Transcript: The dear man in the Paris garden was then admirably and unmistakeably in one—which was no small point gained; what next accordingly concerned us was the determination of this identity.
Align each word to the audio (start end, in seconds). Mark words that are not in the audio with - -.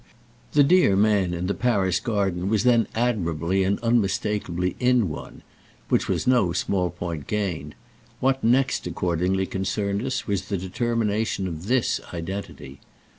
The 0.53 0.63
dear 0.63 0.95
man 0.95 1.31
in 1.31 1.45
the 1.45 1.53
Paris 1.53 1.99
garden 1.99 2.49
was 2.49 2.63
then 2.63 2.87
admirably 2.95 3.63
and 3.63 3.77
unmistakeably 3.81 4.75
in 4.79 5.09
one—which 5.09 6.07
was 6.07 6.25
no 6.25 6.53
small 6.53 6.89
point 6.89 7.27
gained; 7.27 7.75
what 8.19 8.43
next 8.43 8.87
accordingly 8.87 9.45
concerned 9.45 10.01
us 10.01 10.25
was 10.25 10.45
the 10.45 10.57
determination 10.57 11.47
of 11.47 11.67
this 11.67 12.01
identity. 12.15 12.79